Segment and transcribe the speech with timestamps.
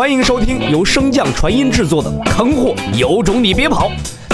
[0.00, 3.90] 欢迎收听由升降传音制作的《坑货有种你别跑》，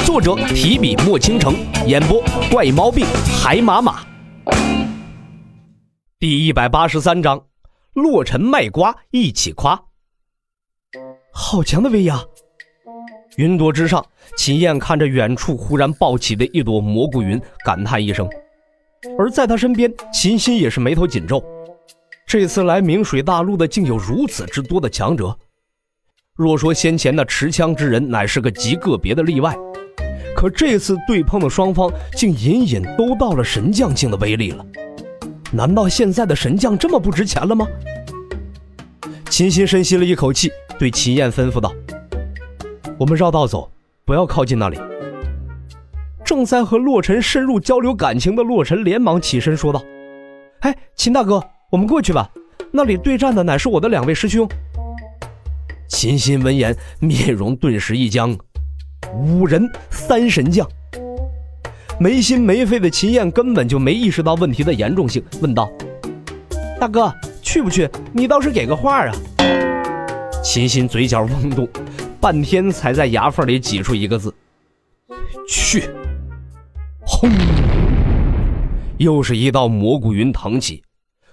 [0.07, 1.57] 作者提笔墨倾城，
[1.89, 2.23] 演播
[2.53, 3.05] 怪毛病
[3.43, 4.07] 海马马。
[6.21, 7.45] 第一百八十三章，
[7.95, 9.75] 洛尘卖瓜一起夸。
[11.33, 12.23] 好强的威压！
[13.37, 14.07] 云朵之上，
[14.37, 18.29] 秦燕看着远处忽然暴起的一朵蘑菇云，感叹一声。
[19.19, 21.45] 而在他身边，秦心也是眉头紧皱。
[22.25, 25.37] 这次来明水大陆的，竟有如此之多的强者。
[26.37, 29.57] 若说先前那持枪之人乃是个极个别的例外，
[30.37, 34.65] 可这次对碰的双方，竟隐隐都到了神将境的威力了。
[35.51, 37.67] 难道现在的神将这么不值钱了吗？
[39.31, 41.73] 秦心深吸了一口气，对秦燕吩咐道
[43.01, 43.73] ：“我们绕道走，
[44.05, 44.79] 不要靠近那里。”
[46.23, 49.83] 正在和洛尘深入交流感情的洛尘连忙起身说道
[50.61, 52.31] ：“哎，秦大哥，我们过去吧。
[52.73, 54.47] 那里对战的乃是我的两位师兄。”
[55.89, 58.37] 秦心闻言，面容顿时一僵。
[59.15, 60.69] 五人三神将，
[61.99, 65.71] 没心没肺的秦燕根本就没意识到问题的严重性，问道
[66.81, 67.89] ：“大哥，去不去？
[68.13, 69.13] 你倒是给个话啊！”
[70.43, 71.69] 秦心嘴角嗡动，
[72.21, 74.35] 半天才在牙缝里挤出一个字
[75.49, 75.85] ：“去。”
[77.07, 77.31] 轰！
[78.99, 80.83] 又是一道蘑菇云腾起，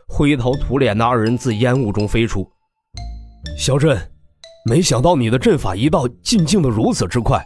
[0.08, 2.48] 灰头土脸的二人自烟雾中飞出。
[3.58, 3.98] 小镇，
[4.66, 7.44] 没想到你的阵法一道进境的如此之快，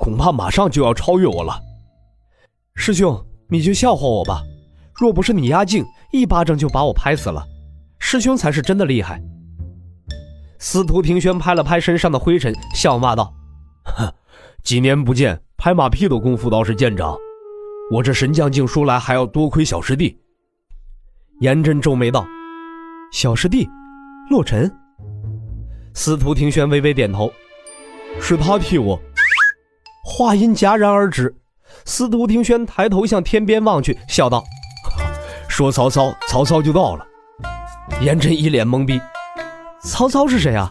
[0.00, 1.60] 恐怕马上就要超越我了。
[2.74, 4.42] 师兄，你就笑话我吧。
[4.94, 7.44] 若不是你压境，一巴掌就把我拍死了。
[7.98, 9.22] 师兄才是真的厉害。
[10.58, 13.34] 司徒庭轩拍了拍身上的灰尘，笑骂道
[13.84, 14.12] ：“哼，
[14.62, 17.16] 几年不见，拍马屁的功夫倒是见长。”
[17.92, 20.18] 我这神将境出来，还要多亏小师弟。
[21.40, 22.26] 严真皱眉道
[23.12, 23.68] ：“小师弟，
[24.30, 24.72] 洛尘。”
[25.96, 27.32] 司徒庭轩微微点头
[28.20, 29.00] ：“是他替我。”
[30.04, 31.32] 话音戛然而止，
[31.84, 34.44] 司徒庭轩抬头向天边望去，笑道
[35.48, 37.06] ：“说曹操，曹操就到了。”
[38.02, 39.00] 严真一脸懵逼
[39.82, 40.70] ：“曹操是谁啊？”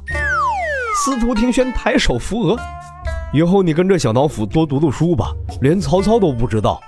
[1.04, 2.60] 司徒庭轩抬手扶额
[3.34, 6.82] ：“以后你跟着小脑斧多读读书吧，连曹操都不知道。”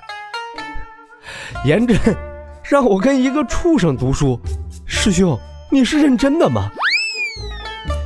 [1.64, 1.98] 严真，
[2.64, 4.38] 让我跟一个畜生读书，
[4.86, 5.40] 师兄，
[5.72, 6.70] 你是认真的吗？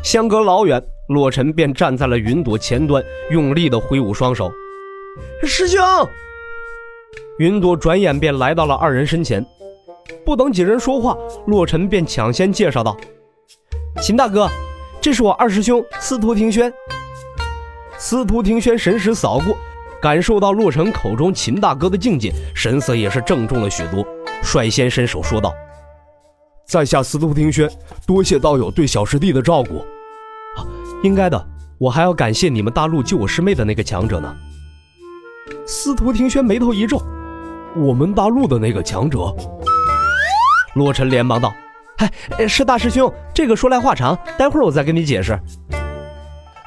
[0.04, 4.52] 相隔老远，洛尘便站在了云朵前端，用力的挥舞双手。
[5.44, 5.80] 师兄，
[7.38, 9.46] 云朵转眼便来到了二人身前，
[10.26, 11.18] 不等几人说话，
[11.48, 12.96] 洛尘便抢先介绍道
[14.02, 14.48] ：“秦大哥，
[15.02, 16.72] 这是我二师兄司徒庭轩。”
[17.98, 19.56] 司徒庭轩神识扫过。
[20.02, 24.02] 感受到洛尘口中秦大哥的境界，神色也是郑重了许多，
[24.42, 25.54] 率先伸手说道
[26.70, 27.68] ：“在下司徒庭轩，
[28.06, 29.84] 多谢道友对小师弟的照顾。
[31.02, 31.48] 应该的，
[31.80, 34.32] 我还要感谢你们大陆救我师妹的那个强者呢。”
[35.66, 37.02] 司徒庭轩眉头一皱
[37.76, 39.36] ：“我们大陆的那个强者？”
[40.76, 41.52] 洛尘连忙道
[42.38, 45.40] ：“哎，是大师兄，这个说来话长，待会儿我再跟你解释。”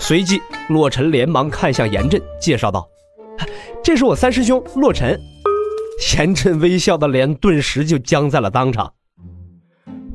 [0.00, 2.88] 随即，洛尘连忙看向严震，介绍道。
[3.84, 5.16] 这是我三师兄洛尘，
[6.16, 8.92] 严震微笑的脸顿时就僵在了当场。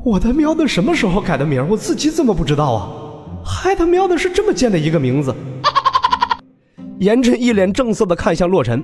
[0.07, 1.67] 我他喵的什么时候改的名？
[1.67, 2.87] 我自己怎么不知道啊？
[3.43, 5.35] 还他喵的是这么贱的一个名字！
[6.99, 8.81] 严震一脸正色的看向洛尘，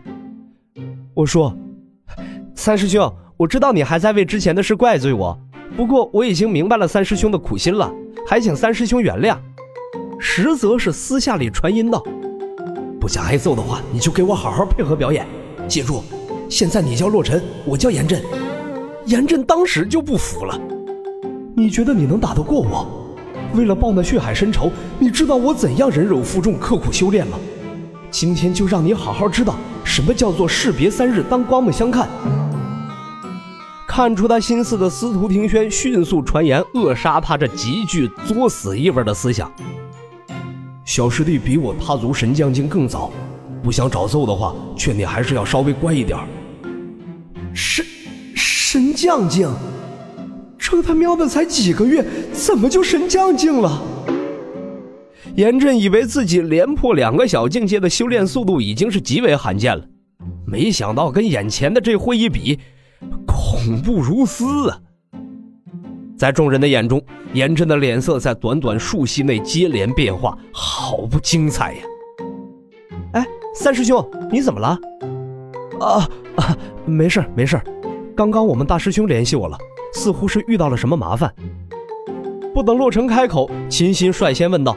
[1.13, 1.55] 我说
[2.55, 5.39] ：“三师兄，我知道你还在为之前的事怪罪我，
[5.77, 7.89] 不过我已经明白了三师兄的苦心了，
[8.27, 9.37] 还请三师兄原谅。”
[10.19, 12.03] 实则是私下里传音道。
[12.99, 15.25] 不想挨揍的话，你就给我好好配合表演。
[15.69, 16.03] 记住，
[16.49, 18.21] 现在你叫洛尘，我叫严震。
[19.05, 20.59] 严震当时就不服了。
[21.55, 23.15] 你觉得你能打得过我？
[23.53, 27.37] 为了报那血海深仇，你知道我怎样忍辱负重、刻苦修炼吗？
[28.09, 32.09] 今天就让你好好知道什么叫做士别三日，当刮目相看。
[33.87, 39.51] 看出他心思的司徒庭轩迅速传言，扼杀他这极具作死意味的思想。
[40.85, 43.11] 小师弟比我踏足神将境更早，
[43.61, 46.17] 不想找揍的话，劝你还是要稍微乖一点。
[47.53, 47.85] 神
[48.35, 49.47] 神将境，
[50.73, 53.79] 这他喵的才几个月，怎么就神将境了？
[55.35, 59.85] 严震以为自己连破两个小境界的修炼速度已经是极为罕见了，
[60.47, 62.57] 没想到跟眼前的这货一比，
[63.27, 64.79] 恐怖如斯啊！
[66.17, 66.99] 在众人的眼中，
[67.33, 71.81] 严震的脸色在短短数息内接连变化，好不精彩呀！
[73.13, 74.69] 哎，三师兄，你怎么了？
[75.79, 77.61] 啊啊，没事没事
[78.15, 79.55] 刚刚我们大师兄联系我了，
[79.93, 81.33] 似乎是遇到了什么麻烦。
[82.53, 84.75] 不等洛尘开口，秦心率先问道：“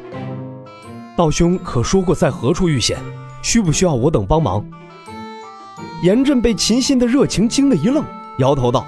[1.16, 2.98] 道兄可说过在何处遇险？
[3.42, 4.64] 需不需要我等帮忙？”
[6.02, 8.04] 严震被秦心的热情惊得一愣，
[8.38, 8.86] 摇头道：“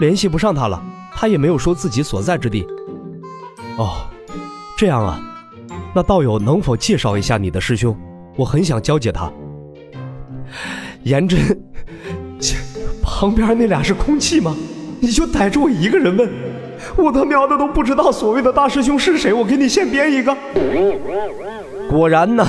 [0.00, 0.82] 联系不上他了，
[1.14, 2.66] 他也没有说自己所在之地。”
[3.76, 4.06] 哦，
[4.76, 5.20] 这样啊，
[5.94, 7.96] 那道友能否介绍一下你的师兄？
[8.36, 9.30] 我很想交接他。
[11.02, 11.38] 严震，
[13.02, 14.54] 旁边那俩是空气吗？
[15.00, 16.28] 你就逮着我一个人问？
[16.96, 20.36] 我他喵的都不知道所谓的大师兄是谁，我给你现编一个。
[21.90, 22.46] 果然呐，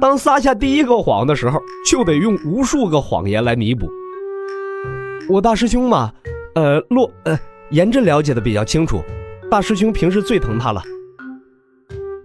[0.00, 3.88] 当撒下第一个谎的时候，就得用无数个谎言来弥补。
[5.28, 6.10] 我大师兄嘛，
[6.54, 7.38] 呃，洛，呃，
[7.70, 9.00] 严震了解的比较清楚。
[9.50, 10.82] 大师兄平时最疼他了。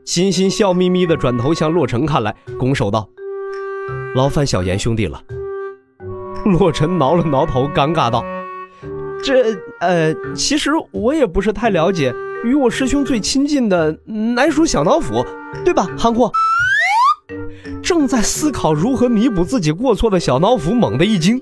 [0.06, 3.08] 欣欣笑眯眯的转头向洛尘看来，拱手道
[4.16, 5.22] ：“劳烦小严兄弟了。”
[6.46, 8.24] 洛尘挠了挠头，尴尬道
[9.24, 9.58] ：“这……
[9.80, 12.14] 呃，其实我也不是太了解。
[12.44, 15.26] 与我师兄最亲近的，乃属小脑斧，
[15.66, 16.32] 对吧，韩阔？”
[17.84, 21.42] 正在思考如何弥补自己过错的小脑斧猛地一惊：“！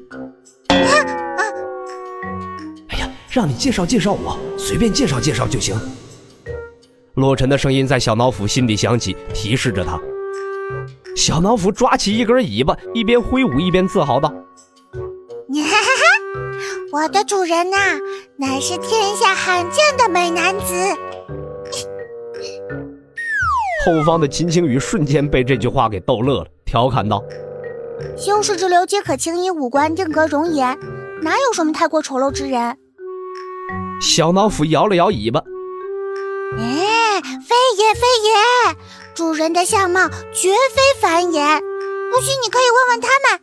[2.90, 5.76] 哎呀，让你介绍介绍我，随便介绍介绍就行。”
[7.16, 10.00] 洛尘的声音在小脑斧心底响起，提示着他。
[11.16, 14.34] 小脑斧抓起一根尾巴，一边挥舞一边自豪道：“，
[16.96, 17.76] 我的主人呐，
[18.38, 20.74] 乃是天下罕见的美男子。
[23.86, 27.22] ”后方的秦青雨瞬间被这句话给逗乐了，调侃道
[28.16, 30.80] ：“修士之流皆可轻以五官定格容颜，
[31.22, 32.78] 哪有什么太过丑陋之人？”
[34.00, 35.42] 小脑斧摇了摇尾巴。
[36.58, 38.32] 哎，非也非也，
[39.14, 43.42] 主人的相貌绝非凡言，不信你可以问问他们。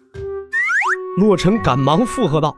[1.19, 2.57] 洛尘赶忙附和道：“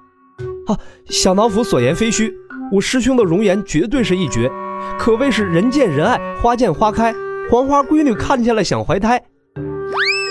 [0.67, 0.79] 啊，
[1.11, 2.33] 小脑斧所言非虚，
[2.73, 4.51] 我师兄的容颜绝对是一绝，
[4.99, 7.15] 可谓是人见人爱，花见花开，
[7.51, 9.23] 黄花闺女看见了想怀胎。”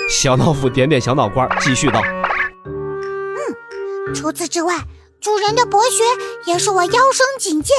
[0.09, 2.01] 小脑斧点点小脑瓜，继续道
[2.65, 4.75] ：“嗯，除此之外，
[5.21, 6.03] 主人的博学
[6.45, 7.73] 也是我妖生警戒。”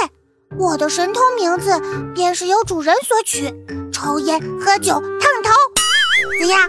[0.57, 1.83] 我的神通名字
[2.15, 3.53] 便是由主人所取，
[3.93, 5.51] 抽烟、喝酒、烫头。
[6.39, 6.61] 怎样，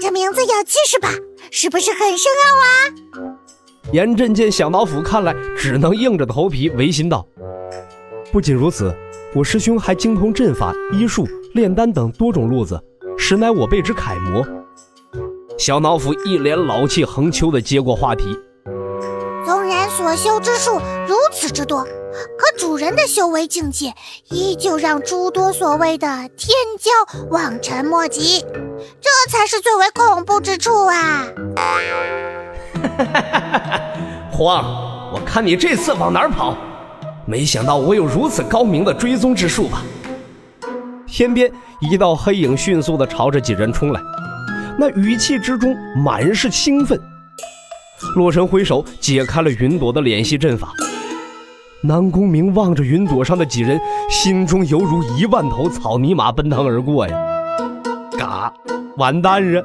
[0.00, 1.10] 这名字有气势吧？
[1.50, 3.27] 是不是很深奥啊？
[3.92, 7.26] 严震见小脑斧看来，只能硬着头皮违心道
[8.30, 8.94] ：“不仅如此，
[9.34, 12.78] 我师兄还精通阵法、医术、炼丹等多种路子，
[13.16, 14.46] 实乃我辈之楷模。”
[15.58, 18.24] 小脑斧一脸老气横秋地接过话题
[19.44, 21.86] ：“纵然所修之术如此之多。”
[22.36, 23.94] 可主人的修为境界，
[24.30, 26.06] 依旧让诸多所谓的
[26.36, 28.40] 天骄望尘莫及，
[29.00, 31.26] 这才是最为恐怖之处啊！
[33.12, 33.80] 哈
[34.30, 34.64] 慌，
[35.12, 36.56] 我看你这次往哪儿跑？
[37.26, 39.82] 没想到我有如此高明的追踪之术吧？
[41.06, 44.00] 天边一道黑影迅速地朝着几人冲来，
[44.78, 47.00] 那语气之中满是兴奋。
[48.14, 50.72] 洛尘挥手解开了云朵的联系阵法。
[51.82, 57.16] 南宫明望着云朵上的几人，心中犹如一万头草泥马奔腾而过呀！
[58.16, 58.52] 嘎，
[58.96, 59.64] 完蛋了！